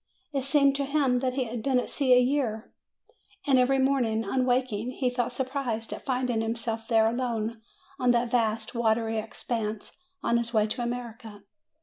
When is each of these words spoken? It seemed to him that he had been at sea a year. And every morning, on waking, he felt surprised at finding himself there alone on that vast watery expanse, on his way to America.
It 0.33 0.43
seemed 0.43 0.75
to 0.77 0.85
him 0.85 1.19
that 1.19 1.35
he 1.35 1.43
had 1.43 1.61
been 1.61 1.79
at 1.79 1.87
sea 1.87 2.11
a 2.15 2.19
year. 2.19 2.73
And 3.45 3.59
every 3.59 3.77
morning, 3.77 4.25
on 4.25 4.47
waking, 4.47 4.89
he 4.93 5.11
felt 5.11 5.31
surprised 5.31 5.93
at 5.93 6.01
finding 6.01 6.41
himself 6.41 6.87
there 6.87 7.05
alone 7.07 7.61
on 7.99 8.09
that 8.09 8.31
vast 8.31 8.73
watery 8.73 9.19
expanse, 9.19 9.99
on 10.23 10.39
his 10.39 10.55
way 10.55 10.65
to 10.65 10.81
America. 10.81 11.43